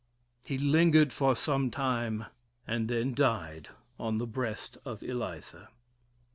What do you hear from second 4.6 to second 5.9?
of Eliza.